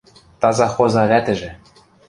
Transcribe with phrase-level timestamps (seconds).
[0.41, 1.51] Таза хоза вӓтӹжӹ: